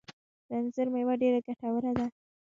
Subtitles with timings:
[0.47, 2.05] د انځر مېوه ډیره ګټوره ده